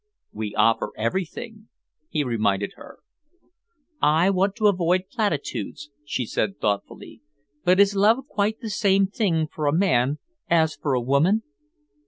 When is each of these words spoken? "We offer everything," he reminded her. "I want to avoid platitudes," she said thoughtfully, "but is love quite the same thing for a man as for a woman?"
"We 0.31 0.55
offer 0.55 0.89
everything," 0.97 1.67
he 2.09 2.23
reminded 2.23 2.71
her. 2.73 2.97
"I 4.01 4.31
want 4.31 4.55
to 4.55 4.65
avoid 4.65 5.03
platitudes," 5.11 5.91
she 6.03 6.25
said 6.25 6.59
thoughtfully, 6.59 7.21
"but 7.63 7.79
is 7.79 7.95
love 7.95 8.25
quite 8.27 8.61
the 8.61 8.71
same 8.71 9.05
thing 9.05 9.45
for 9.45 9.67
a 9.67 9.71
man 9.77 10.17
as 10.49 10.75
for 10.75 10.95
a 10.95 11.01
woman?" 11.01 11.43